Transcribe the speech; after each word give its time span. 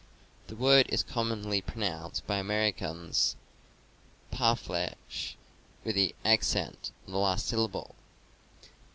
The 0.47 0.55
word 0.55 0.87
is 0.89 1.03
commonly 1.03 1.61
pronounced 1.61 2.25
by 2.25 2.37
Americans 2.37 3.35
"par 4.31 4.55
flesh," 4.55 5.37
with 5.85 5.93
the 5.93 6.15
accent 6.25 6.89
on 7.05 7.13
the 7.13 7.19
last 7.19 7.45
syllable.) 7.45 7.93